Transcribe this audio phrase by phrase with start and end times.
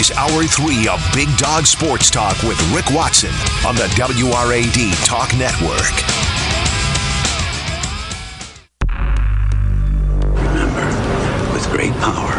[0.00, 3.30] Is Hour 3 of Big Dog Sports Talk with Rick Watson
[3.64, 5.94] on the WRAD Talk Network.
[10.34, 10.86] Remember,
[11.52, 12.32] with great power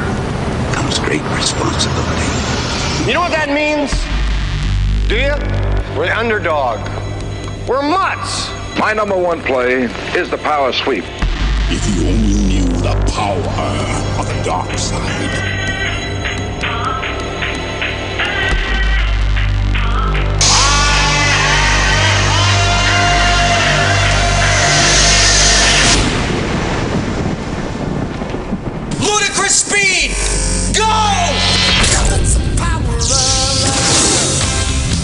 [0.73, 2.27] comes great responsibility.
[3.07, 3.91] You know what that means?
[5.07, 5.97] Do you?
[5.97, 6.79] We're the underdog.
[7.69, 8.49] We're mutts.
[8.77, 9.83] My number one play
[10.15, 11.05] is the power sweep.
[11.69, 15.64] If you only knew the power of the dark side.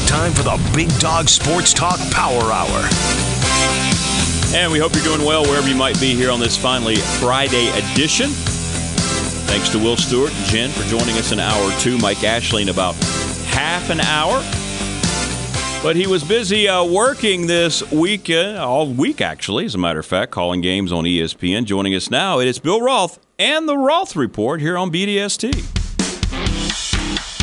[0.08, 2.90] Time for the Big Dog Sports Talk Power Hour.
[4.54, 7.70] And we hope you're doing well wherever you might be here on this finally Friday
[7.70, 8.30] edition.
[9.48, 11.98] Thanks to Will Stewart and Jen for joining us in hour two.
[11.98, 12.95] Mike Ashley in about
[13.48, 14.44] half an hour.
[15.82, 20.06] But he was busy uh, working this weekend, all week actually, as a matter of
[20.06, 21.66] fact, calling games on ESPN.
[21.66, 25.56] Joining us now, it is Bill Roth and the Roth Report here on BDST.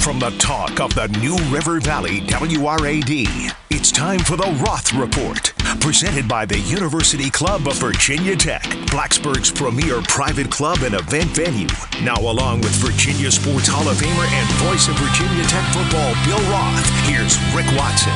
[0.00, 5.52] From the talk of the New River Valley WRAD, it's time for the Roth Report,
[5.80, 11.66] presented by the University Club of Virginia Tech, Blacksburg's premier private club and event venue.
[12.04, 16.40] Now, along with Virginia Sports Hall of Famer and voice of Virginia Tech football, Bill
[16.48, 18.14] Roth, here's Rick Watson.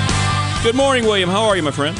[0.62, 1.28] Good morning, William.
[1.28, 1.98] How are you, my friend?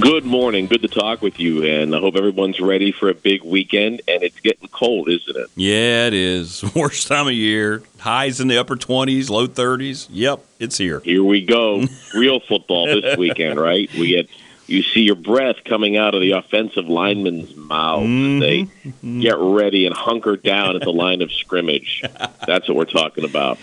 [0.00, 0.66] Good morning.
[0.66, 4.02] Good to talk with you, and I hope everyone's ready for a big weekend.
[4.08, 5.48] And it's getting cold, isn't it?
[5.54, 6.64] Yeah, it is.
[6.74, 7.84] Worst time of year.
[8.00, 10.08] Highs in the upper 20s, low 30s.
[10.10, 11.00] Yep, it's here.
[11.00, 11.84] Here we go.
[12.14, 13.88] Real football this weekend, right?
[13.94, 14.28] We get
[14.66, 18.02] you see your breath coming out of the offensive linemen's mouth.
[18.02, 18.40] Mm-hmm.
[18.40, 22.02] They get ready and hunker down at the line of scrimmage.
[22.46, 23.58] That's what we're talking about.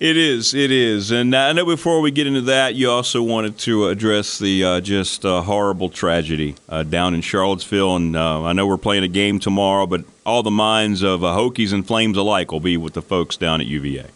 [0.00, 0.54] It is.
[0.54, 1.10] It is.
[1.10, 4.80] And I know before we get into that, you also wanted to address the uh,
[4.80, 7.96] just uh, horrible tragedy uh, down in Charlottesville.
[7.96, 11.36] And uh, I know we're playing a game tomorrow, but all the minds of uh,
[11.36, 14.06] Hokies and Flames alike will be with the folks down at UVA.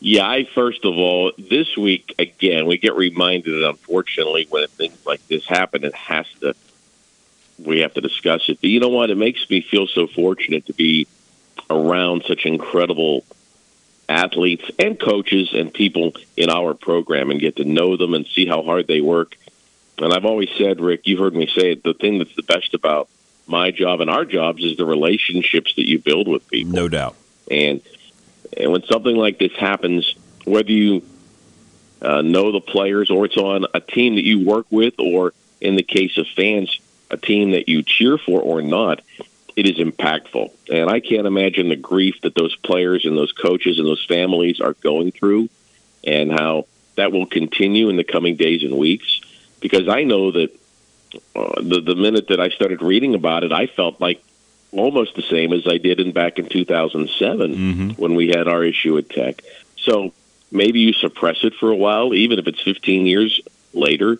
[0.00, 5.06] Yeah, I first of all, this week again, we get reminded, that unfortunately, when things
[5.06, 6.56] like this happen, it has to.
[7.58, 8.58] We have to discuss it.
[8.60, 9.10] But you know what?
[9.10, 11.06] It makes me feel so fortunate to be
[11.70, 13.24] around such incredible
[14.08, 18.46] athletes and coaches and people in our program and get to know them and see
[18.46, 19.36] how hard they work.
[19.98, 22.74] And I've always said, Rick, you've heard me say it, the thing that's the best
[22.74, 23.08] about
[23.46, 26.72] my job and our jobs is the relationships that you build with people.
[26.72, 27.16] No doubt.
[27.50, 27.80] And
[28.56, 30.14] and when something like this happens,
[30.44, 31.02] whether you
[32.00, 35.76] uh, know the players or it's on a team that you work with, or in
[35.76, 36.78] the case of fans,
[37.10, 39.00] a team that you cheer for or not,
[39.56, 40.50] it is impactful.
[40.72, 44.60] And I can't imagine the grief that those players and those coaches and those families
[44.60, 45.48] are going through
[46.04, 49.20] and how that will continue in the coming days and weeks.
[49.60, 50.50] Because I know that
[51.36, 54.22] uh, the, the minute that I started reading about it, I felt like
[54.72, 57.90] almost the same as I did in back in 2007 Mm-hmm.
[58.02, 59.42] when we had our issue at Tech.
[59.76, 60.12] So
[60.50, 63.40] maybe you suppress it for a while, even if it's 15 years
[63.74, 64.18] later.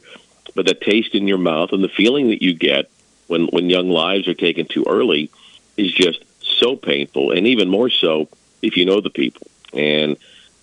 [0.55, 2.91] But the taste in your mouth and the feeling that you get
[3.27, 5.31] when when young lives are taken too early
[5.77, 8.29] is just so painful, and even more so
[8.61, 9.47] if you know the people.
[9.73, 10.17] And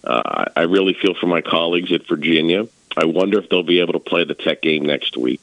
[0.04, 2.68] uh, I really feel for my colleagues at Virginia.
[2.96, 5.42] I wonder if they'll be able to play the Tech game next week.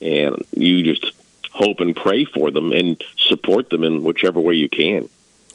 [0.00, 1.12] And you just
[1.50, 5.08] hope and pray for them and support them in whichever way you can.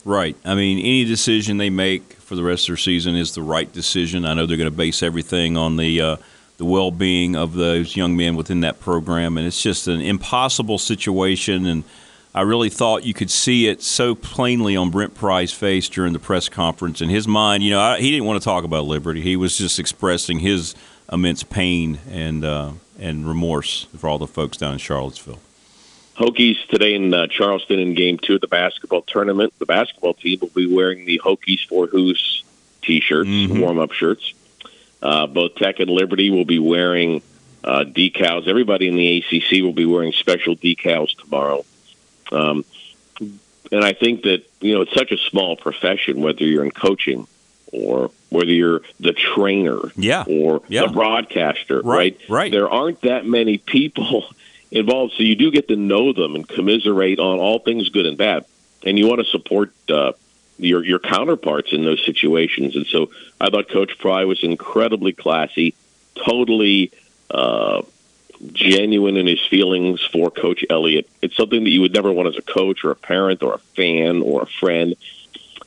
[0.06, 0.36] Right.
[0.46, 3.72] I mean, any decision they make for the rest of their season is the right
[3.72, 4.26] decision.
[4.26, 6.18] I know they're going to base everything on the uh,
[6.60, 10.78] the well being of those young men within that program, and it's just an impossible
[10.78, 11.66] situation.
[11.66, 11.84] And
[12.36, 16.20] I really thought you could see it so plainly on Brent Pry's face during the
[16.20, 17.02] press conference.
[17.02, 19.22] In his mind, you know, I, he didn't want to talk about Liberty.
[19.22, 20.76] He was just expressing his
[21.12, 25.40] immense pain and uh, and remorse for all the folks down in Charlottesville.
[26.18, 29.54] Hokies today in uh, Charleston in game two of the basketball tournament.
[29.58, 32.44] The basketball team will be wearing the Hokies for Hoos
[32.82, 33.60] t-shirts, Mhm.
[33.62, 34.34] warm-up shirts.
[35.02, 37.22] Uh, both Tech and Liberty will be wearing
[37.64, 38.48] uh, decals.
[38.48, 41.66] Everybody in the ACC will be wearing special decals tomorrow.
[42.32, 42.66] Um,
[43.72, 47.28] and I think that you know it's such a small profession, whether you're in coaching
[47.72, 50.24] or whether you're the trainer yeah.
[50.28, 50.88] or yeah.
[50.88, 52.30] the broadcaster, right, right?
[52.30, 52.52] Right.
[52.52, 54.26] There aren't that many people
[54.72, 58.18] involved, so you do get to know them and commiserate on all things good and
[58.18, 58.46] bad,
[58.84, 60.14] and you want to support uh,
[60.60, 62.76] your your counterparts in those situations.
[62.76, 63.10] And so
[63.40, 65.76] I thought Coach Pry was incredibly classy,
[66.16, 66.92] totally.
[67.32, 67.84] Uh,
[68.54, 71.10] genuine in his feelings for Coach Elliott.
[71.22, 73.60] It's something that you would never want as a coach or a parent or a
[73.76, 74.96] fan or a friend.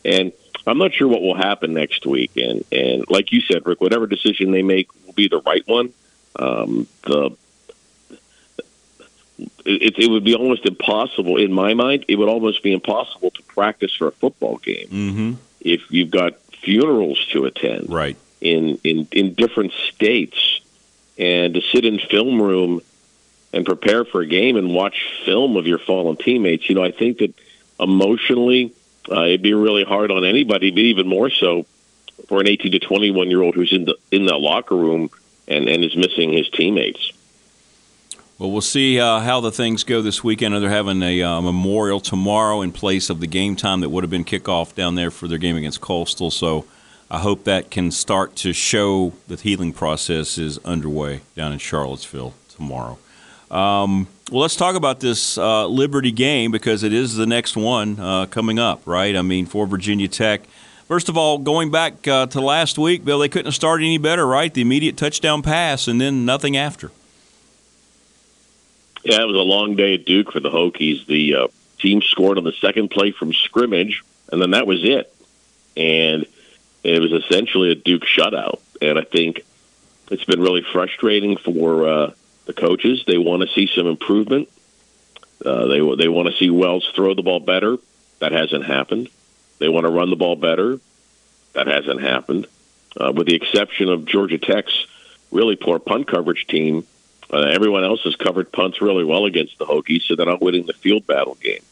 [0.04, 0.32] And
[0.66, 2.32] I'm not sure what will happen next week.
[2.36, 5.92] And and like you said, Rick, whatever decision they make will be the right one.
[6.36, 7.36] Um, the
[9.38, 12.04] it, it would be almost impossible in my mind.
[12.08, 15.32] It would almost be impossible to practice for a football game mm-hmm.
[15.60, 18.16] if you've got funerals to attend, right?
[18.40, 20.60] In in in different states,
[21.18, 22.80] and to sit in film room
[23.52, 26.68] and prepare for a game and watch film of your fallen teammates.
[26.68, 27.34] You know, I think that
[27.78, 28.72] emotionally
[29.10, 31.66] uh, it'd be really hard on anybody, but even more so
[32.28, 35.10] for an 18 to 21 year old who's in the in the locker room
[35.48, 37.12] and and is missing his teammates.
[38.42, 40.52] Well, we'll see uh, how the things go this weekend.
[40.52, 44.10] They're having a uh, memorial tomorrow in place of the game time that would have
[44.10, 46.28] been kickoff down there for their game against Coastal.
[46.32, 46.64] So
[47.08, 52.34] I hope that can start to show the healing process is underway down in Charlottesville
[52.48, 52.98] tomorrow.
[53.48, 58.00] Um, well, let's talk about this uh, Liberty game because it is the next one
[58.00, 59.14] uh, coming up, right?
[59.14, 60.42] I mean, for Virginia Tech.
[60.88, 63.98] First of all, going back uh, to last week, Bill, they couldn't have started any
[63.98, 64.52] better, right?
[64.52, 66.90] The immediate touchdown pass and then nothing after.
[69.04, 71.06] Yeah, it was a long day at Duke for the Hokies.
[71.06, 75.12] The uh, team scored on the second play from scrimmage, and then that was it.
[75.76, 76.26] And
[76.84, 78.60] it was essentially a Duke shutout.
[78.80, 79.44] And I think
[80.10, 82.10] it's been really frustrating for uh,
[82.46, 83.04] the coaches.
[83.06, 84.48] They want to see some improvement.
[85.44, 87.78] Uh, they they want to see Wells throw the ball better.
[88.20, 89.08] That hasn't happened.
[89.58, 90.78] They want to run the ball better.
[91.54, 92.46] That hasn't happened.
[92.96, 94.86] Uh, with the exception of Georgia Tech's
[95.30, 96.86] really poor punt coverage team,
[97.32, 100.66] uh, everyone else has covered punts really well against the Hokies, so they're not winning
[100.66, 101.62] the field battle game.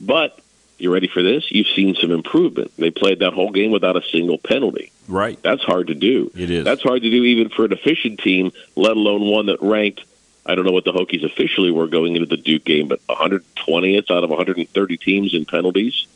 [0.00, 0.38] But
[0.78, 1.50] you ready for this?
[1.50, 2.72] You've seen some improvement.
[2.76, 4.92] They played that whole game without a single penalty.
[5.08, 5.40] Right.
[5.42, 6.30] That's hard to do.
[6.36, 6.64] It is.
[6.64, 10.04] That's hard to do even for an efficient team, let alone one that ranked.
[10.44, 14.10] I don't know what the Hokies officially were going into the Duke game, but 120th
[14.10, 16.06] out of 130 teams in penalties.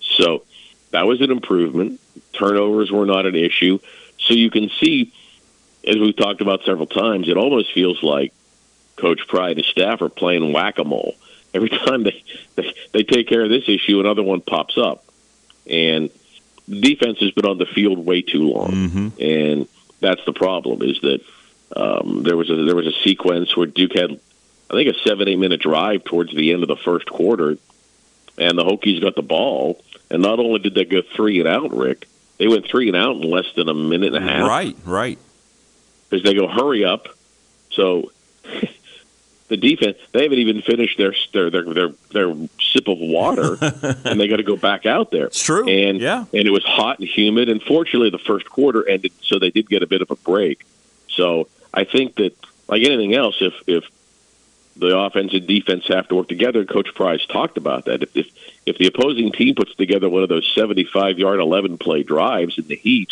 [0.00, 0.44] So
[0.90, 2.00] that was an improvement.
[2.32, 3.78] Turnovers were not an issue.
[4.18, 5.12] So you can see,
[5.88, 8.32] as we've talked about several times, it almost feels like
[8.96, 11.14] Coach Pry and his staff are playing whack a mole.
[11.54, 12.22] Every time they,
[12.56, 15.04] they they take care of this issue, another one pops up,
[15.68, 16.10] and
[16.68, 19.08] the defense has been on the field way too long, mm-hmm.
[19.20, 19.68] and
[20.00, 20.82] that's the problem.
[20.82, 21.20] Is that
[21.74, 24.10] um, there was a there was a sequence where Duke had,
[24.70, 27.56] I think, a seven eight minute drive towards the end of the first quarter,
[28.36, 31.74] and the Hokies got the ball, and not only did they go three and out,
[31.74, 32.06] Rick,
[32.36, 34.46] they went three and out in less than a minute and a half.
[34.46, 35.18] Right, right.
[36.08, 37.08] Because they go hurry up,
[37.70, 38.10] so
[39.48, 43.56] the defense they haven't even finished their their their their, their sip of water
[44.04, 45.26] and they got to go back out there.
[45.26, 46.24] It's true and yeah.
[46.32, 49.68] and it was hot and humid and fortunately the first quarter ended so they did
[49.68, 50.64] get a bit of a break.
[51.08, 52.34] So i think that
[52.68, 53.84] like anything else if if
[54.76, 58.26] the offense and defense have to work together coach Pry's talked about that if if,
[58.66, 62.66] if the opposing team puts together one of those 75 yard 11 play drives in
[62.66, 63.10] the heat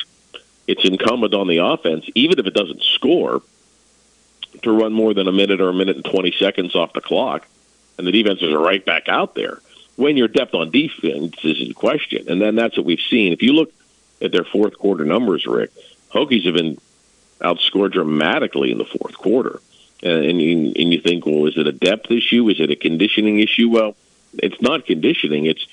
[0.66, 3.42] it's incumbent on the offense even if it doesn't score
[4.62, 7.46] to run more than a minute or a minute and 20 seconds off the clock,
[7.98, 9.60] and the defenses are right back out there.
[9.96, 13.32] When your depth on defense is in question, and then that's what we've seen.
[13.32, 13.72] If you look
[14.20, 15.70] at their fourth quarter numbers, Rick,
[16.12, 16.78] Hokies have been
[17.40, 19.60] outscored dramatically in the fourth quarter.
[20.02, 22.48] And, and, and you think, well, is it a depth issue?
[22.50, 23.70] Is it a conditioning issue?
[23.70, 23.96] Well,
[24.34, 25.46] it's not conditioning.
[25.46, 25.66] It's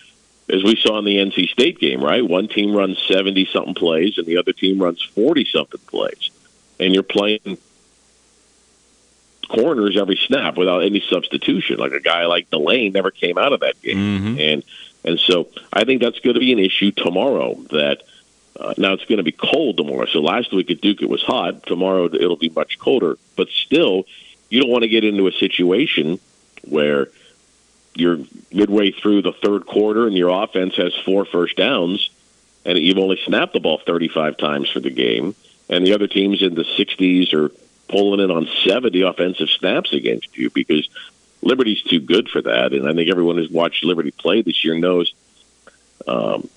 [0.50, 2.28] as we saw in the NC State game, right?
[2.28, 6.32] One team runs 70 something plays and the other team runs 40 something plays.
[6.80, 7.58] And you're playing
[9.54, 11.78] corners every snap without any substitution.
[11.78, 14.40] Like a guy like Delane never came out of that game, mm-hmm.
[14.40, 14.64] and
[15.06, 17.56] and so I think that's going to be an issue tomorrow.
[17.70, 18.02] That
[18.60, 20.06] uh, now it's going to be cold tomorrow.
[20.06, 21.66] So last week at Duke it was hot.
[21.66, 24.06] Tomorrow it'll be much colder, but still,
[24.50, 26.20] you don't want to get into a situation
[26.68, 27.10] where
[27.96, 28.20] you're
[28.52, 32.10] midway through the third quarter and your offense has four first downs
[32.66, 35.36] and you've only snapped the ball 35 times for the game
[35.70, 37.52] and the other team's in the 60s or
[37.88, 40.88] pulling in on 70 offensive snaps against you because
[41.42, 42.74] Liberty's too good for that.
[42.74, 45.14] And I think everyone who's watched Liberty play this year knows,
[46.08, 46.50] um,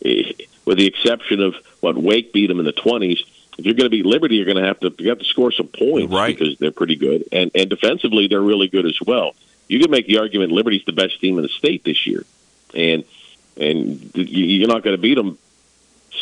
[0.00, 3.20] with the exception of what Wake beat them in the 20s,
[3.58, 5.50] if you're going to beat Liberty, you're going to have to you have to score
[5.50, 6.36] some points right.
[6.36, 9.34] because they're pretty good, and and defensively they're really good as well.
[9.68, 12.24] You can make the argument Liberty's the best team in the state this year,
[12.74, 13.04] and
[13.56, 15.38] and you're not going to beat them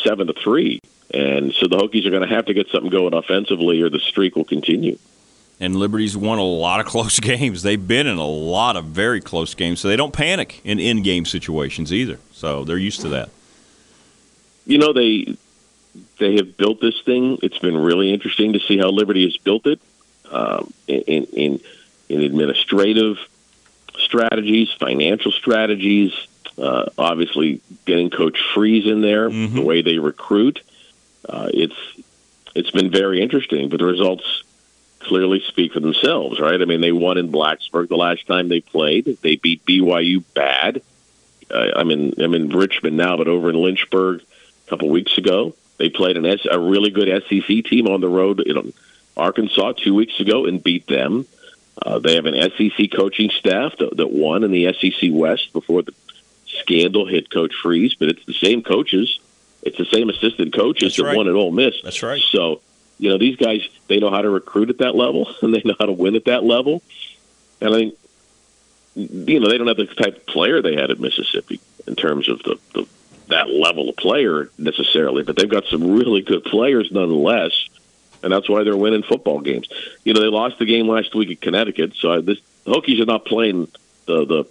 [0.03, 0.81] seven to three.
[1.13, 3.99] And so the Hokies are going to have to get something going offensively, or the
[3.99, 4.97] streak will continue.
[5.59, 7.63] And Liberty's won a lot of close games.
[7.63, 11.25] They've been in a lot of very close games, so they don't panic in in-game
[11.25, 12.19] situations either.
[12.31, 13.29] So they're used to that.
[14.65, 15.37] You know they
[16.19, 17.37] they have built this thing.
[17.41, 19.79] It's been really interesting to see how Liberty has built it
[20.29, 21.59] um, in, in
[22.09, 23.17] in administrative
[24.07, 26.11] strategies, financial strategies.
[26.57, 29.55] Uh, obviously, getting Coach Freeze in there, mm-hmm.
[29.55, 30.61] the way they recruit,
[31.27, 31.75] uh, it's
[32.55, 33.69] it's been very interesting.
[33.69, 34.43] But the results
[34.99, 36.59] clearly speak for themselves, right?
[36.59, 39.17] I mean, they won in Blacksburg the last time they played.
[39.21, 40.81] They beat BYU bad.
[41.51, 45.53] Uh, I'm in I'm in Richmond now, but over in Lynchburg a couple weeks ago,
[45.77, 48.73] they played an S, a really good SEC team on the road in
[49.15, 51.25] Arkansas two weeks ago and beat them.
[51.81, 55.83] Uh, they have an SEC coaching staff that, that won in the SEC West before
[55.83, 55.93] the
[56.59, 59.19] scandal hit Coach Freeze, but it's the same coaches.
[59.61, 61.17] It's the same assistant coaches That's that right.
[61.17, 61.75] won at Ole Miss.
[61.83, 62.21] That's right.
[62.31, 62.61] So,
[62.97, 65.75] you know, these guys they know how to recruit at that level and they know
[65.79, 66.81] how to win at that level.
[67.61, 67.95] And I think,
[68.95, 72.29] you know, they don't have the type of player they had at Mississippi in terms
[72.29, 72.87] of the, the
[73.27, 77.51] that level of player necessarily, but they've got some really good players nonetheless
[78.23, 79.67] and that's why they're winning football games.
[80.03, 83.01] You know, they lost the game last week at Connecticut, so I, this, the Hokies
[83.01, 83.67] are not playing
[84.05, 84.45] the the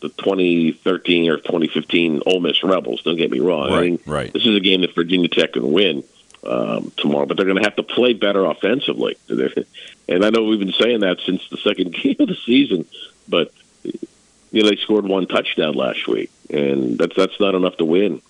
[0.00, 3.02] the 2013 or 2015 Ole Miss Rebels.
[3.02, 3.70] Don't get me wrong.
[3.70, 4.32] Right, I mean, right.
[4.32, 6.04] This is a game that Virginia Tech can win
[6.46, 9.16] um, tomorrow, but they're going to have to play better offensively.
[10.06, 12.84] And I know we've been saying that since the second game of the season,
[13.26, 13.50] but
[13.82, 18.20] you know they scored one touchdown last week, and that's that's not enough to win.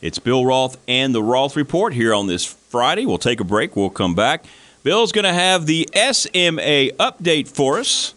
[0.00, 3.04] It's Bill Roth and the Roth Report here on this Friday.
[3.04, 3.76] We'll take a break.
[3.76, 4.46] We'll come back.
[4.82, 8.14] Bill's going to have the SMA update for us.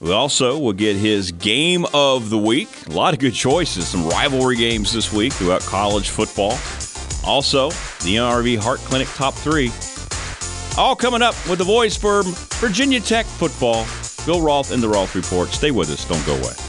[0.00, 2.68] We also will get his game of the week.
[2.86, 6.52] A lot of good choices, some rivalry games this week throughout college football.
[7.26, 7.68] Also,
[8.04, 9.70] the NRV Heart Clinic top three.
[10.78, 12.22] All coming up with the voice for
[12.58, 13.84] Virginia Tech football.
[14.24, 15.50] Bill Roth and the Roth Report.
[15.50, 16.06] Stay with us.
[16.06, 16.67] Don't go away.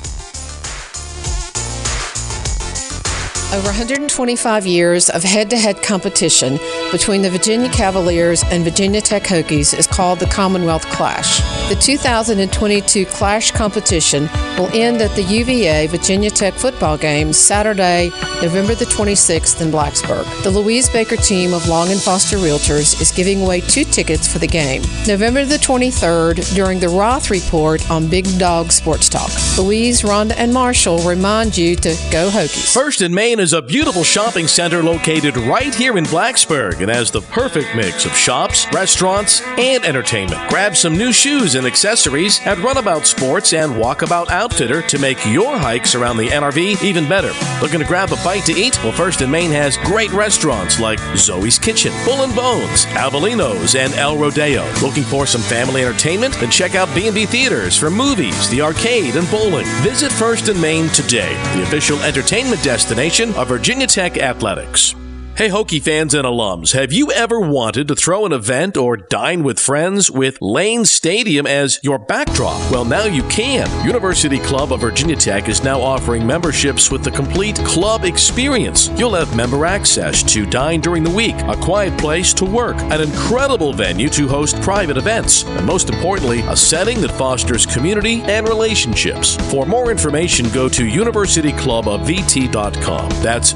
[3.52, 6.60] Over 125 years of head to head competition
[6.92, 11.42] between the Virginia Cavaliers and Virginia Tech Hokies is called the Commonwealth Clash.
[11.70, 14.24] The 2022 Clash competition
[14.58, 18.10] will end at the UVA Virginia Tech football game Saturday,
[18.42, 20.26] November the 26th in Blacksburg.
[20.42, 24.40] The Louise Baker team of Long and Foster Realtors is giving away two tickets for
[24.40, 24.82] the game.
[25.06, 29.30] November the 23rd during the Roth Report on Big Dog Sports Talk.
[29.56, 32.74] Louise, Rhonda, and Marshall remind you to go Hokies.
[32.74, 37.12] First in Main is a beautiful shopping center located right here in Blacksburg and has
[37.12, 40.50] the perfect mix of shops, restaurants, and entertainment.
[40.50, 45.60] Grab some new shoes and accessories at Runabout Sports and Walkabout Outfitter to make your
[45.60, 47.32] hikes around the NRV even better.
[47.62, 48.84] Looking to grab a bite to eat?
[48.84, 53.94] Well, First in Main has great restaurants like Zoe's Kitchen, Bull and Bones, Avelino's, and
[53.94, 54.66] El Rodeo.
[54.82, 56.34] Looking for some family entertainment?
[56.36, 59.68] Then check out B&B Theaters for movies, the arcade, and bowling.
[59.84, 64.96] Visit First in Main today, the official entertainment destination of Virginia Tech Athletics.
[65.40, 69.42] Hey, Hokie fans and alums, have you ever wanted to throw an event or dine
[69.42, 72.60] with friends with Lane Stadium as your backdrop?
[72.70, 73.66] Well, now you can.
[73.86, 78.90] University Club of Virginia Tech is now offering memberships with the complete club experience.
[79.00, 83.00] You'll have member access to dine during the week, a quiet place to work, an
[83.00, 88.46] incredible venue to host private events, and most importantly, a setting that fosters community and
[88.46, 89.38] relationships.
[89.50, 93.10] For more information, go to universityclubofvt.com.
[93.24, 93.54] That's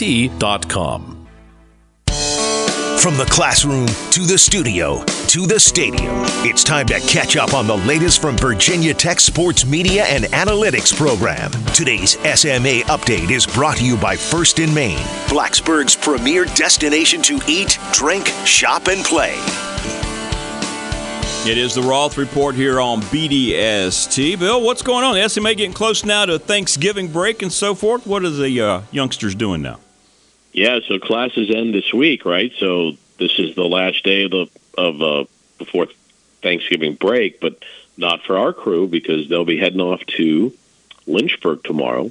[0.00, 1.16] universityclubofvt.com.
[3.00, 6.12] From the classroom to the studio to the stadium,
[6.44, 10.94] it's time to catch up on the latest from Virginia Tech Sports Media and Analytics
[10.94, 11.50] program.
[11.72, 17.40] Today's SMA update is brought to you by First in Main, Blacksburg's premier destination to
[17.48, 19.34] eat, drink, shop, and play.
[21.48, 24.38] It is the Roth Report here on BDST.
[24.38, 25.14] Bill, what's going on?
[25.14, 28.06] The SMA getting close now to Thanksgiving break and so forth.
[28.06, 29.78] What are the uh, youngsters doing now?
[30.52, 32.52] Yeah, so classes end this week, right?
[32.58, 35.24] So this is the last day of the of uh,
[35.58, 35.86] before
[36.42, 37.62] Thanksgiving break, but
[37.96, 40.52] not for our crew because they'll be heading off to
[41.06, 42.10] Lynchburg tomorrow.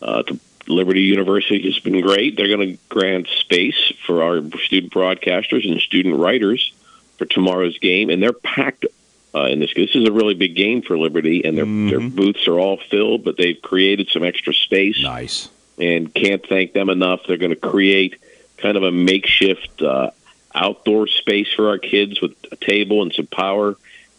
[0.00, 2.36] Uh, to Liberty University has been great.
[2.36, 6.72] They're going to grant space for our student broadcasters and student writers
[7.18, 8.86] for tomorrow's game, and they're packed.
[9.34, 12.46] Uh, in this, this is a really big game for Liberty, and their their booths
[12.46, 15.48] are all filled, but they've created some extra space Nice.
[15.78, 17.20] And can't thank them enough.
[17.26, 18.16] They're going to create
[18.58, 20.10] kind of a makeshift uh,
[20.54, 23.76] outdoor space for our kids with a table and some power.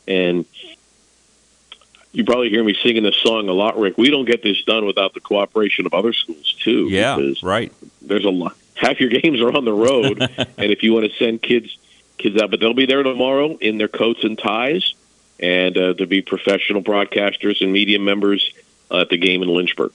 [0.07, 0.45] And
[2.11, 3.97] you probably hear me singing this song a lot, Rick.
[3.97, 6.87] We don't get this done without the cooperation of other schools too.
[6.89, 7.73] Yeah, right.
[8.01, 8.55] There's a lot.
[8.75, 10.21] Half your games are on the road,
[10.57, 11.77] and if you want to send kids
[12.17, 14.93] kids out, but they'll be there tomorrow in their coats and ties,
[15.39, 18.53] and uh, to be professional broadcasters and media members
[18.91, 19.91] uh, at the game in Lynchburg.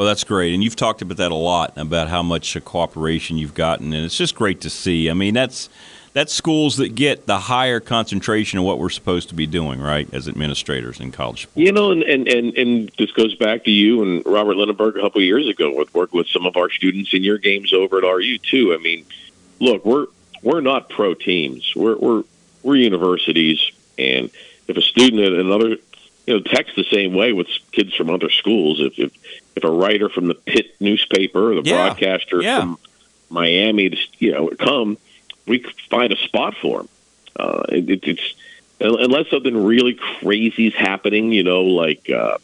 [0.00, 3.52] Well, that's great, and you've talked about that a lot about how much cooperation you've
[3.52, 5.10] gotten, and it's just great to see.
[5.10, 5.68] I mean, that's
[6.14, 10.08] that's schools that get the higher concentration of what we're supposed to be doing, right,
[10.14, 11.58] as administrators in college sports.
[11.58, 15.02] You know, and and and, and this goes back to you and Robert Lindenberg a
[15.02, 17.98] couple of years ago with working with some of our students in your games over
[17.98, 18.72] at RU too.
[18.72, 19.04] I mean,
[19.58, 20.06] look, we're
[20.42, 21.76] we're not pro teams.
[21.76, 22.24] We're we're
[22.62, 24.30] we're universities, and
[24.66, 25.76] if a student at another,
[26.30, 28.80] you know, texts the same way with kids from other schools.
[28.80, 29.10] If if
[29.56, 31.88] if a writer from the Pitt newspaper or the Yeah.
[31.88, 32.60] broadcaster Yeah.
[32.60, 32.78] from
[33.30, 34.96] Miami, you know, come,
[35.46, 35.58] we
[35.90, 36.88] find a spot for him.
[37.34, 38.34] Uh, it, it, it's
[38.80, 42.38] unless something really crazy is happening, you know, like uh,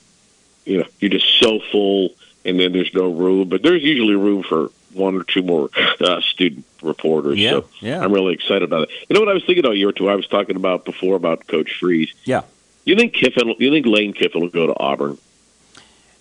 [0.65, 2.11] you know, you're just so full,
[2.45, 3.49] and then there's no room.
[3.49, 7.39] But there's usually room for one or two more uh, student reporters.
[7.39, 8.01] Yeah, so yeah.
[8.03, 8.89] I'm really excited about it.
[9.09, 10.09] You know what I was thinking about a year or two?
[10.09, 12.13] I was talking about before about Coach Freeze.
[12.25, 12.43] Yeah.
[12.87, 13.55] You think Kiffin?
[13.59, 15.19] You think Lane Kiffin will go to Auburn?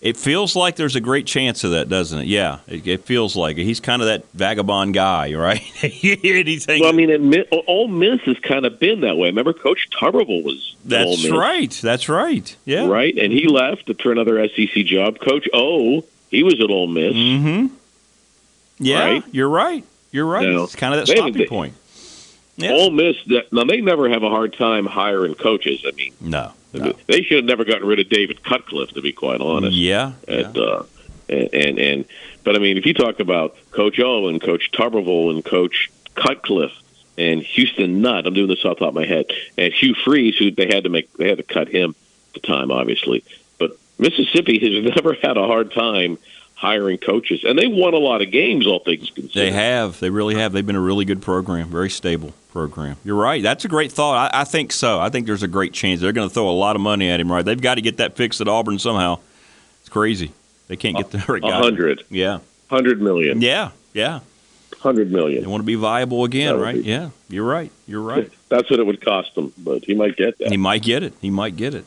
[0.02, 2.26] It feels like there's a great chance of that, doesn't it?
[2.26, 3.64] Yeah, it, it feels like it.
[3.64, 5.62] he's kind of that vagabond guy, right?
[5.82, 6.80] Anything.
[6.82, 9.28] Well, I mean, admit, Ole Miss has kind of been that way.
[9.28, 11.70] Remember, Coach Tuberville was That's right.
[11.70, 12.54] That's right.
[12.66, 12.86] Yeah.
[12.86, 15.18] right, and he left for another SEC job.
[15.18, 17.14] Coach O, he was at Ole Miss.
[17.14, 17.74] Mm-hmm.
[18.78, 19.24] Yeah, Right?
[19.32, 19.82] you're right.
[20.12, 20.46] You're right.
[20.46, 20.64] No.
[20.64, 21.74] It's kind of that stopping point.
[22.56, 22.70] Yeah.
[22.72, 25.84] Ole Miss, that- now they never have a hard time hiring coaches.
[25.86, 26.52] I mean, No.
[26.72, 29.76] they should have never gotten rid of David Cutcliffe, to be quite honest.
[29.76, 30.12] Yeah.
[30.28, 30.82] At, uh,
[31.28, 32.04] and, and and
[32.44, 36.72] but I mean, if you talk about Coach O and Coach Tuberville and Coach Cutcliffe
[37.18, 39.26] and Houston Nutt, I'm doing this off the top of my head,
[39.58, 41.94] and Hugh Freeze, who they had to make, they had to cut him
[42.34, 43.24] at the time, obviously.
[43.58, 46.18] But Mississippi has never had a hard time
[46.56, 49.32] hiring coaches, and they won a lot of games, all things considered.
[49.40, 50.00] They have.
[50.00, 50.52] They really have.
[50.52, 52.96] They've been a really good program, very stable program.
[53.04, 53.42] You're right.
[53.42, 54.32] That's a great thought.
[54.34, 54.98] I, I think so.
[54.98, 57.20] I think there's a great chance they're going to throw a lot of money at
[57.20, 57.30] him.
[57.30, 57.44] Right?
[57.44, 59.18] They've got to get that fixed at Auburn somehow.
[59.80, 60.32] It's crazy.
[60.68, 61.50] They can't get the right guy.
[61.58, 62.02] hundred.
[62.10, 62.40] Yeah.
[62.68, 63.40] Hundred million.
[63.40, 63.70] Yeah.
[63.94, 64.20] Yeah.
[64.80, 65.42] Hundred million.
[65.42, 66.74] They want to be viable again, right?
[66.74, 67.10] be- Yeah.
[67.28, 67.70] You're right.
[67.86, 68.30] You're right.
[68.48, 70.48] That's what it would cost them, but he might get that.
[70.50, 71.12] He might get it.
[71.20, 71.84] He might get it.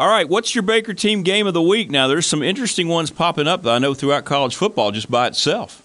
[0.00, 1.90] All right, what's your Baker team game of the week?
[1.90, 5.26] Now, there's some interesting ones popping up that I know throughout college football just by
[5.26, 5.82] itself.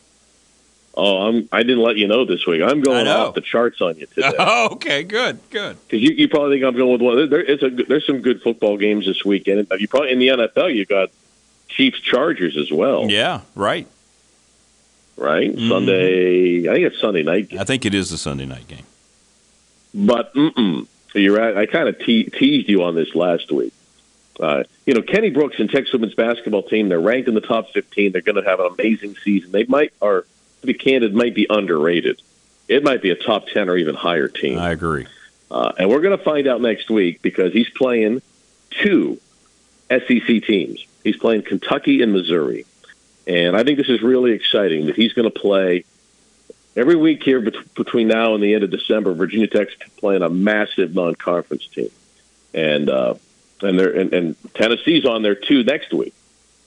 [0.95, 2.62] Oh, I'm, I didn't let you know this week.
[2.62, 4.32] I'm going off the charts on you today.
[4.39, 5.75] Oh, okay, good, good.
[5.86, 7.30] Because you, you probably think I'm going with one.
[7.30, 9.67] There, is a, there's some good football games this weekend.
[9.78, 11.10] You probably in the NFL you got
[11.67, 13.86] Chiefs Chargers as well, Yeah, right.
[15.17, 15.54] right?
[15.54, 15.67] Mhm.
[15.67, 17.54] Sunday, I think it's Sunday night.
[17.60, 18.86] I think it is the Sunday night game.
[19.93, 21.58] But mm-mm, you're right.
[21.58, 23.73] I kind of te- teased you on this last week.
[24.39, 26.89] Uh, you know, Kenny Brooks and Tech's women's basketball team.
[26.89, 28.12] They're ranked in the top 15.
[28.12, 29.52] They're going to have an amazing season.
[29.52, 30.26] They might, or
[30.62, 32.21] to be candid, might be underrated.
[32.67, 34.58] It might be a top 10 or even higher team.
[34.58, 35.08] I agree.
[35.50, 38.21] Uh, and we're going to find out next week because he's playing
[38.71, 39.19] two
[39.89, 40.86] SEC teams.
[41.04, 42.65] He's playing Kentucky and Missouri.
[43.28, 45.86] And I think this is really exciting that he's going to play
[46.76, 49.13] every week here bet- between now and the end of December.
[49.13, 51.89] Virginia Tech's playing a massive non-conference team,
[52.54, 53.15] and uh,
[53.62, 56.13] and they're and, and Tennessee's on there too next week.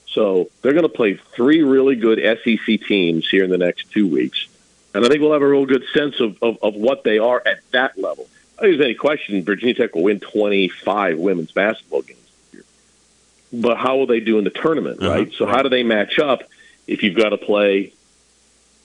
[0.07, 4.07] So they're going to play three really good SEC teams here in the next two
[4.07, 4.47] weeks,
[4.93, 7.41] and I think we'll have a real good sense of, of, of what they are
[7.45, 8.27] at that level.
[8.57, 12.19] I don't think there's any question Virginia Tech will win 25 women's basketball games
[12.51, 12.53] this
[13.51, 13.61] year.
[13.61, 15.33] But how will they do in the tournament, Uh-huh, right?
[15.33, 16.41] So how do they match up
[16.87, 17.93] if you've got to play?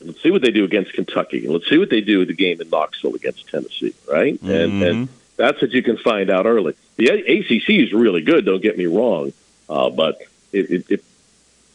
[0.00, 1.48] Let's see what they do against Kentucky.
[1.48, 4.38] Let's see what they do with the game in Knoxville against Tennessee, right?
[4.42, 6.74] And, and that's what you can find out early.
[6.96, 8.44] The ACC is really good.
[8.44, 9.32] Don't get me wrong,
[9.68, 11.04] uh, but if, if,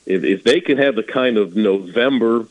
[0.05, 2.45] if they can have the kind of November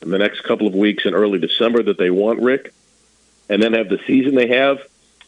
[0.00, 2.72] in the next couple of weeks and early December that they want, Rick,
[3.48, 4.78] and then have the season they have,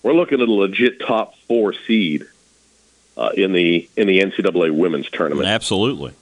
[0.03, 2.27] we're looking at a legit top four seed
[3.17, 5.49] uh, in the in the NCAA women's tournament.
[5.49, 6.13] Absolutely.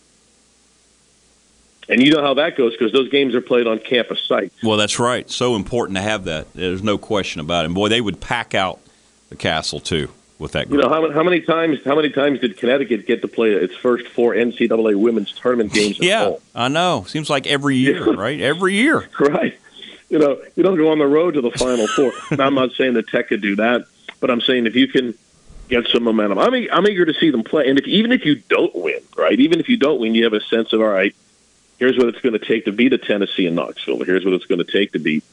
[1.88, 4.54] And you know how that goes because those games are played on campus sites.
[4.62, 5.28] Well, that's right.
[5.30, 6.52] So important to have that.
[6.54, 7.66] There's no question about it.
[7.66, 8.80] And boy, they would pack out
[9.32, 12.40] the Cassell too with that You know how, many- how many times how many times
[12.40, 16.36] did Connecticut get to play its first four NCAA women's tournament games yeah, home?
[16.54, 17.04] I know.
[17.08, 18.40] Seems like every year, right?
[18.40, 19.08] Every year.
[19.20, 19.58] right?
[20.10, 22.12] You know, you don't go on the road to the Final Four.
[22.36, 23.86] now, I'm not saying that Tech could do that,
[24.20, 25.14] but I'm saying if you can
[25.68, 27.68] get some momentum, I'm e- I'm eager to see them play.
[27.70, 29.38] And if even if you don't win, right?
[29.38, 31.14] Even if you don't win, you have a sense of all right.
[31.78, 34.04] Here's what it's going to take to beat a Tennessee and Knoxville.
[34.04, 35.24] Here's what it's going to take to beat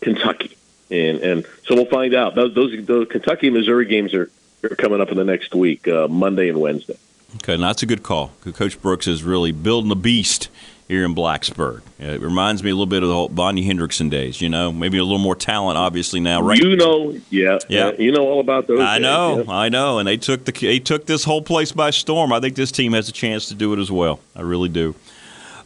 [0.00, 0.56] Kentucky,
[0.90, 2.34] and and so we'll find out.
[2.34, 6.08] Those those, those Kentucky Missouri games are here coming up in the next week, uh,
[6.08, 6.96] Monday and Wednesday.
[7.36, 8.32] Okay, now that's a good call.
[8.54, 10.48] Coach Brooks is really building a beast
[10.88, 11.82] here in Blacksburg.
[12.00, 14.40] It reminds me a little bit of the whole Bonnie Henrickson days.
[14.40, 16.42] You know, maybe a little more talent, obviously now.
[16.42, 16.58] Right?
[16.58, 17.92] You know, yeah, Yeah.
[17.96, 18.80] you know all about those.
[18.80, 19.52] I days, know, yeah.
[19.52, 22.32] I know, and they took the they took this whole place by storm.
[22.32, 24.18] I think this team has a chance to do it as well.
[24.34, 24.96] I really do.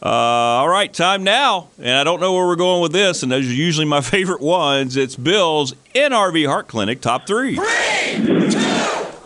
[0.05, 3.31] Uh, all right, time now, and I don't know where we're going with this, and
[3.31, 4.97] those are usually my favorite ones.
[4.97, 7.55] It's Bill's NRV Heart Clinic top three.
[7.55, 8.59] Three, two,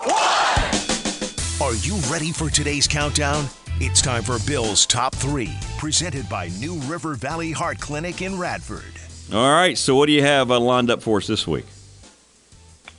[0.06, 1.62] one.
[1.62, 3.48] Are you ready for today's countdown?
[3.82, 8.84] It's time for Bill's Top 3, presented by New River Valley Heart Clinic in Radford.
[9.34, 11.66] All right, so what do you have uh, lined up for us this week?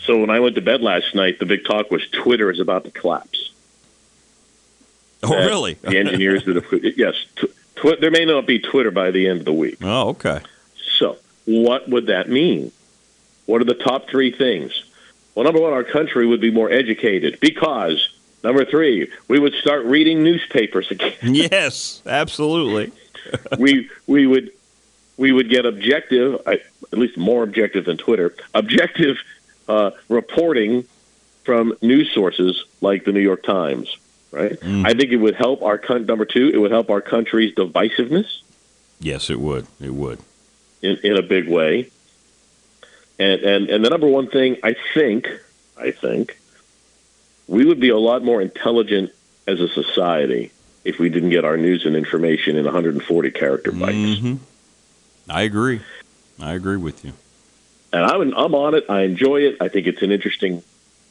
[0.01, 2.85] So when I went to bed last night, the big talk was Twitter is about
[2.85, 3.53] to collapse.
[5.23, 5.75] Oh, really?
[5.81, 9.41] the engineers that have yes, tw- tw- there may not be Twitter by the end
[9.41, 9.79] of the week.
[9.83, 10.41] Oh, okay.
[10.99, 12.73] So what would that mean?
[13.47, 14.85] What are the top three things?
[15.35, 18.11] Well, number one, our country would be more educated because
[18.43, 21.15] number three, we would start reading newspapers again.
[21.23, 22.93] yes, absolutely.
[23.59, 24.53] we we would
[25.17, 26.63] we would get objective, at
[26.93, 29.19] least more objective than Twitter, objective
[29.69, 30.85] uh, reporting
[31.45, 33.97] from news sources like the New York Times.
[34.33, 34.57] Right?
[34.63, 36.51] I think it would help our coun- number two.
[36.55, 38.43] It would help our country's divisiveness
[39.01, 39.67] Yes, it would.
[39.81, 40.19] It would.
[40.83, 41.91] in, in a big way.
[43.19, 45.27] And, and and the number one thing I think,
[45.77, 46.39] I think,
[47.49, 49.11] we would be a lot more intelligent
[49.47, 50.53] as a society
[50.85, 54.21] if we didn't get our news and information in 140 character bites.
[54.21, 54.37] hmm
[55.29, 55.81] I agree.
[56.41, 57.13] I agree with you.
[57.93, 58.85] And I'm I'm on it.
[58.89, 59.57] I enjoy it.
[59.61, 60.63] I think it's an interesting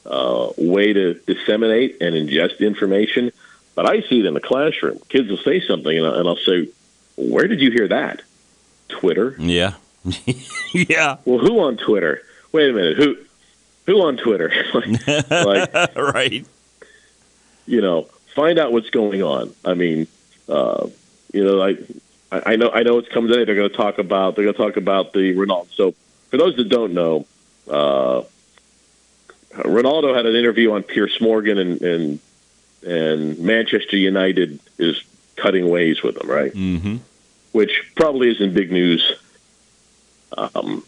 [0.05, 3.31] uh, way to disseminate and ingest information.
[3.75, 4.99] But I see it in the classroom.
[5.09, 6.67] Kids will say something, and, I- and I'll say,
[7.15, 8.21] "Where did you hear that?"
[8.89, 9.35] Twitter.
[9.39, 9.73] Yeah.
[10.73, 11.17] yeah.
[11.25, 12.21] Well, who on Twitter?
[12.51, 12.97] Wait a minute.
[12.97, 13.17] Who
[13.85, 14.51] who on Twitter?
[15.29, 16.45] like, right.
[17.67, 18.03] you know,
[18.35, 19.53] find out what's going on.
[19.63, 20.07] I mean,
[20.47, 20.87] uh,
[21.33, 21.77] you know, I
[22.31, 23.45] I I know I know it's coming today.
[23.45, 25.67] They're going to talk about they're going to talk about the Renault.
[25.75, 25.93] So
[26.31, 27.25] for those that don't know,
[27.69, 28.23] uh,
[29.51, 32.19] Ronaldo had an interview on Piers Morgan, and and
[32.85, 35.03] and Manchester United is
[35.35, 36.53] cutting ways with him, right?
[36.53, 36.97] Mm-hmm.
[37.51, 39.13] Which probably isn't big news.
[40.37, 40.83] Um,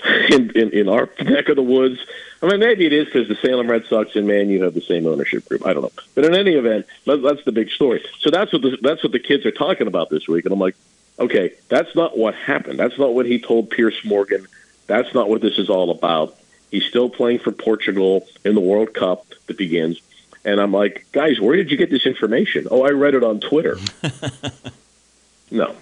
[0.30, 1.98] in, in in our neck of the woods.
[2.40, 4.80] I mean, maybe it is because the Salem Red Sox and Man U have the
[4.80, 5.66] same ownership group.
[5.66, 8.04] I don't know, but in any event, that, that's the big story.
[8.20, 10.60] So that's what the, that's what the kids are talking about this week, and I'm
[10.60, 10.76] like,
[11.18, 12.78] okay, that's not what happened.
[12.78, 14.46] That's not what he told Piers Morgan.
[14.86, 16.36] That's not what this is all about.
[16.70, 20.00] He's still playing for Portugal in the World Cup that begins.
[20.44, 22.68] And I'm like, guys, where did you get this information?
[22.70, 23.76] Oh, I read it on Twitter.
[25.50, 25.74] no,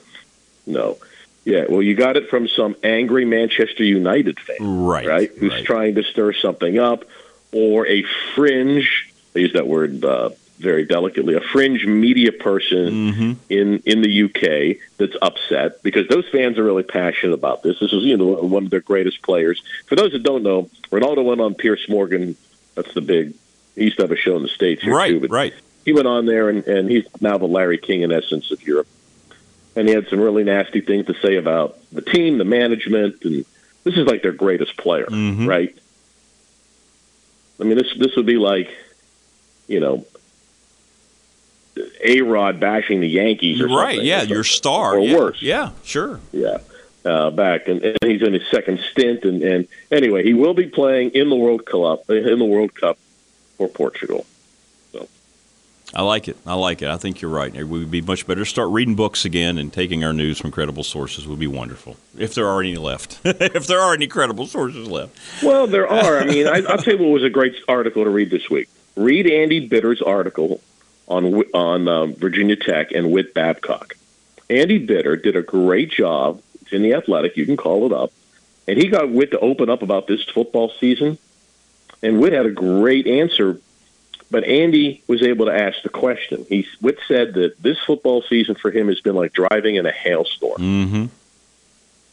[0.67, 0.99] no.
[1.45, 5.07] Yeah, well, you got it from some angry Manchester United fan, Right.
[5.07, 5.31] right?
[5.39, 7.05] Who's trying to stir something up,
[7.53, 8.03] or a
[8.35, 9.13] fringe.
[9.35, 11.35] I use that word uh, very delicately.
[11.35, 16.83] A fringe media person in in the UK that's upset because those fans are really
[16.83, 17.79] passionate about this.
[17.81, 19.63] This is you know one of their greatest players.
[19.87, 22.37] For those that don't know, Ronaldo went on Piers Morgan.
[22.75, 23.35] That's the big.
[23.75, 25.53] He used to have a show in the states here Right, too, but right.
[25.85, 28.87] he went on there and, and he's now the Larry King in essence of Europe.
[29.75, 33.45] And he had some really nasty things to say about the team, the management, and
[33.85, 35.47] this is like their greatest player, Mm-hmm.
[35.47, 35.77] right?
[37.61, 38.71] I mean, this this would be like,
[39.67, 40.05] you know,
[42.03, 44.03] A-Rod bashing the Yankees, or Right.
[44.03, 44.97] Yeah, or your star.
[44.97, 45.17] or yeah.
[45.17, 45.43] worse.
[45.43, 46.21] Yeah, sure.
[46.33, 46.59] yeah,
[47.05, 49.25] uh, back, and, and he's in his second stint.
[49.25, 52.99] And, and anyway, he will be playing in the World Cup in the World Cup
[53.57, 54.27] for Portugal.
[54.93, 55.09] So.
[55.95, 56.37] I like it.
[56.47, 56.89] I like it.
[56.89, 57.55] I think you're right.
[57.55, 60.51] It would be much better to start reading books again and taking our news from
[60.51, 61.97] credible sources would be wonderful.
[62.19, 63.21] If there are any left.
[63.25, 65.19] if there are any credible sources left.
[65.43, 66.19] Well, there are.
[66.21, 68.69] I mean, I, I'll tell you what was a great article to read this week.
[68.97, 70.61] Read Andy Bitter's article
[71.07, 73.95] on on um, Virginia Tech and Whit Babcock.
[74.49, 76.41] Andy Bitter did a great job.
[76.63, 77.37] It's in the Athletic.
[77.37, 78.13] You can call it up,
[78.67, 81.19] and he got Whit to open up about this football season.
[82.03, 83.59] And Whit had a great answer,
[84.31, 86.45] but Andy was able to ask the question.
[86.49, 89.93] He Whit said that this football season for him has been like driving in a
[89.93, 90.61] hailstorm.
[90.61, 91.07] Mm-hmm.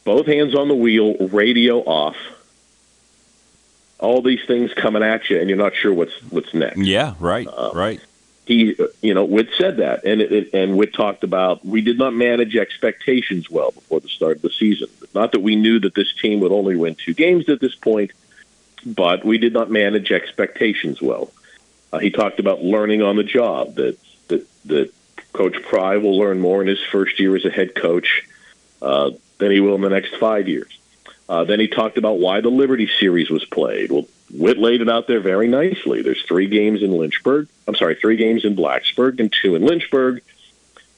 [0.04, 2.16] Both hands on the wheel, radio off.
[3.98, 6.78] All these things coming at you, and you're not sure what's what's next.
[6.78, 7.46] Yeah, right.
[7.46, 8.00] Uh, right.
[8.46, 11.98] He, you know, Whit said that, and it, it, and Whit talked about we did
[11.98, 14.88] not manage expectations well before the start of the season.
[15.14, 18.10] Not that we knew that this team would only win two games at this point,
[18.84, 21.32] but we did not manage expectations well.
[21.90, 24.92] Uh, he talked about learning on the job that that that
[25.32, 28.26] Coach Pry will learn more in his first year as a head coach
[28.82, 30.78] uh, than he will in the next five years.
[31.28, 33.90] Uh, then he talked about why the Liberty series was played.
[33.90, 36.02] Well, Whit laid it out there very nicely.
[36.02, 37.48] There's three games in Lynchburg.
[37.68, 40.22] I'm sorry, three games in Blacksburg and two in Lynchburg.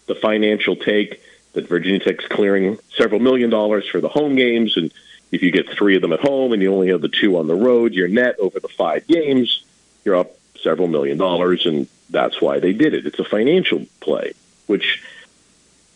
[0.07, 1.21] The financial take
[1.53, 4.93] that Virginia Tech's clearing several million dollars for the home games, and
[5.33, 7.47] if you get three of them at home and you only have the two on
[7.47, 9.65] the road, your net over the five games,
[10.05, 10.31] you're up
[10.63, 13.07] several million dollars, and that's why they did it.
[13.07, 14.33] It's a financial play,
[14.67, 15.03] which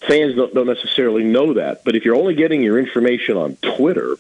[0.01, 1.85] fans don't, don't necessarily know that.
[1.85, 4.17] But if you're only getting your information on Twitter,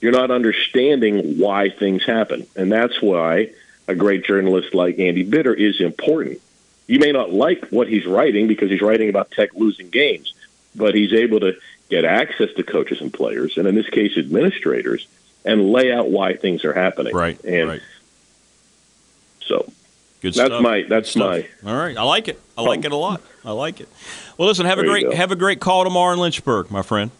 [0.00, 2.46] you're not understanding why things happen.
[2.56, 3.50] And that's why
[3.86, 6.40] a great journalist like Andy Bitter is important.
[6.86, 10.32] You may not like what he's writing because he's writing about Tech losing games,
[10.74, 11.56] but he's able to
[11.90, 15.06] get access to coaches and players, and in this case, administrators,
[15.44, 17.14] and lay out why things are happening.
[17.14, 17.42] Right.
[17.44, 17.82] And right.
[19.40, 19.70] so
[20.20, 20.62] Good that's stuff.
[20.62, 21.46] my that's Good my.
[21.70, 22.40] All right, I like it.
[22.56, 22.86] I like oh.
[22.86, 23.22] it a lot.
[23.44, 23.88] I like it.
[24.36, 26.82] Well, listen, have a There you great have a great call tomorrow in Lynchburg, my
[26.82, 27.10] friend.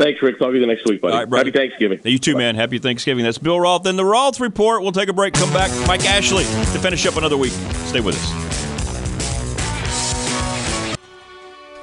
[0.00, 0.38] Thanks, Rick.
[0.38, 1.12] Talk to you next week, buddy.
[1.12, 1.50] All right, brother.
[1.50, 2.00] Happy Thanksgiving.
[2.04, 2.54] You too, man.
[2.54, 3.22] Happy Thanksgiving.
[3.22, 4.80] That's Bill Roth in the Roth Report.
[4.82, 5.34] We'll take a break.
[5.34, 5.70] Come back.
[5.86, 7.52] Mike Ashley to finish up another week.
[7.84, 8.49] Stay with us.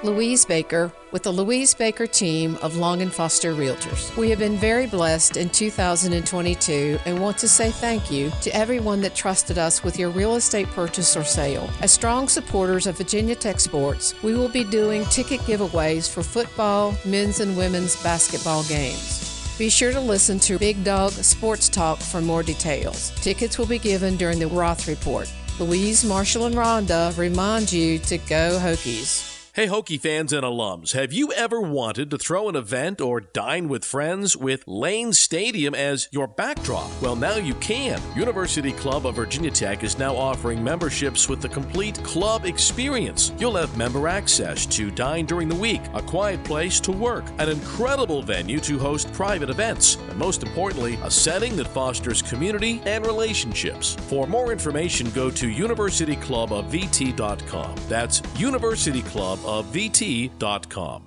[0.08, 4.16] Louise Baker with the Louise Baker team of Long and Foster Realtors.
[4.16, 9.02] We have been very blessed in 2022 and want to say thank you to everyone
[9.02, 11.70] that trusted us with your real estate purchase or sale.
[11.82, 16.96] As strong supporters of Virginia Tech sports, we will be doing ticket giveaways for football,
[17.04, 19.58] men's and women's basketball games.
[19.58, 23.12] Be sure to listen to Big Dog Sports Talk for more details.
[23.22, 25.30] Tickets will be given during the Roth Report.
[25.60, 29.37] Louise, Marshall, and Rhonda remind you to go Hokies.
[29.58, 33.68] Hey, Hokie fans and alums, have you ever wanted to throw an event or dine
[33.68, 36.92] with friends with Lane Stadium as your backdrop?
[37.02, 38.00] Well, now you can.
[38.16, 43.32] University Club of Virginia Tech is now offering memberships with the complete club experience.
[43.40, 47.50] You'll have member access to dine during the week, a quiet place to work, an
[47.50, 53.08] incredible venue to host private events, and most importantly, a setting that fosters community and
[53.08, 53.96] relationships.
[54.08, 57.76] For more information, go to universityclubofvt.com.
[57.90, 61.07] That's University Club of VT.com.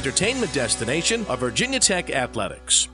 [0.01, 2.87] entertainment destination of Virginia Tech Athletics.